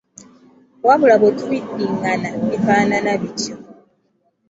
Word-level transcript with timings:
wabula 0.87 1.15
bwe 1.21 1.29
tubiddingana 1.37 2.27
bifaanana 2.49 3.11
bityo. 3.21 3.53